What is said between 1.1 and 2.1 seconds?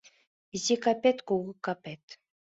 кугу капет